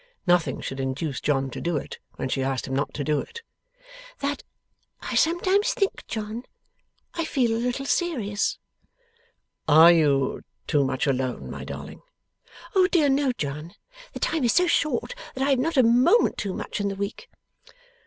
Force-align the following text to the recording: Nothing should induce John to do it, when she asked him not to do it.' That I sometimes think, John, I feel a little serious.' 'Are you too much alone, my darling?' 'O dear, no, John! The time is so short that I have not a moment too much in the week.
Nothing 0.25 0.61
should 0.61 0.79
induce 0.79 1.21
John 1.21 1.51
to 1.51 1.61
do 1.61 1.77
it, 1.77 1.99
when 2.15 2.27
she 2.27 2.41
asked 2.41 2.65
him 2.65 2.75
not 2.75 2.91
to 2.95 3.03
do 3.03 3.19
it.' 3.19 3.43
That 4.23 4.41
I 4.99 5.13
sometimes 5.13 5.75
think, 5.75 6.07
John, 6.07 6.43
I 7.13 7.23
feel 7.23 7.55
a 7.55 7.61
little 7.61 7.85
serious.' 7.85 8.57
'Are 9.67 9.91
you 9.91 10.41
too 10.65 10.83
much 10.83 11.05
alone, 11.05 11.51
my 11.51 11.63
darling?' 11.63 12.01
'O 12.73 12.87
dear, 12.87 13.09
no, 13.09 13.31
John! 13.33 13.75
The 14.13 14.19
time 14.19 14.43
is 14.43 14.53
so 14.53 14.65
short 14.65 15.13
that 15.35 15.43
I 15.45 15.51
have 15.51 15.59
not 15.59 15.77
a 15.77 15.83
moment 15.83 16.35
too 16.39 16.55
much 16.55 16.79
in 16.81 16.87
the 16.87 16.95
week. 16.95 17.29